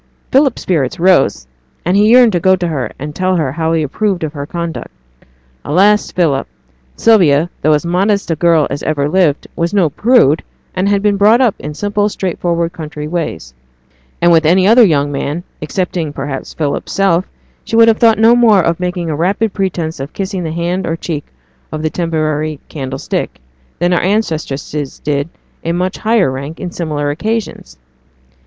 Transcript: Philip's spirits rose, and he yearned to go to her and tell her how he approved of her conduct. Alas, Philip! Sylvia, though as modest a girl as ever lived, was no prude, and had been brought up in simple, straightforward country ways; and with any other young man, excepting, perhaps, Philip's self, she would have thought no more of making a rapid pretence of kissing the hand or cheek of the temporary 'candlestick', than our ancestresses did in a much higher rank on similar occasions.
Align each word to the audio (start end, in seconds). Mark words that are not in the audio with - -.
Philip's 0.31 0.63
spirits 0.63 0.99
rose, 0.99 1.45
and 1.85 1.95
he 1.95 2.07
yearned 2.09 2.31
to 2.31 2.39
go 2.39 2.55
to 2.55 2.67
her 2.67 2.91
and 2.97 3.13
tell 3.13 3.35
her 3.35 3.51
how 3.51 3.71
he 3.71 3.83
approved 3.83 4.23
of 4.23 4.33
her 4.33 4.47
conduct. 4.47 4.89
Alas, 5.63 6.11
Philip! 6.11 6.47
Sylvia, 6.95 7.51
though 7.61 7.73
as 7.73 7.85
modest 7.85 8.31
a 8.31 8.35
girl 8.35 8.65
as 8.71 8.81
ever 8.81 9.07
lived, 9.07 9.45
was 9.55 9.75
no 9.75 9.91
prude, 9.91 10.41
and 10.73 10.89
had 10.89 11.03
been 11.03 11.17
brought 11.17 11.39
up 11.39 11.53
in 11.59 11.75
simple, 11.75 12.09
straightforward 12.09 12.73
country 12.73 13.07
ways; 13.07 13.53
and 14.23 14.31
with 14.31 14.43
any 14.43 14.65
other 14.65 14.83
young 14.83 15.11
man, 15.11 15.43
excepting, 15.61 16.11
perhaps, 16.11 16.51
Philip's 16.55 16.91
self, 16.93 17.29
she 17.63 17.75
would 17.75 17.87
have 17.87 17.99
thought 17.99 18.17
no 18.17 18.35
more 18.35 18.63
of 18.63 18.79
making 18.79 19.07
a 19.11 19.15
rapid 19.15 19.53
pretence 19.53 19.99
of 19.99 20.13
kissing 20.13 20.41
the 20.43 20.51
hand 20.51 20.87
or 20.87 20.95
cheek 20.95 21.25
of 21.71 21.83
the 21.83 21.91
temporary 21.91 22.59
'candlestick', 22.69 23.39
than 23.77 23.93
our 23.93 24.01
ancestresses 24.01 24.97
did 24.97 25.29
in 25.61 25.75
a 25.75 25.77
much 25.77 25.99
higher 25.99 26.31
rank 26.31 26.59
on 26.59 26.71
similar 26.71 27.11
occasions. 27.11 27.77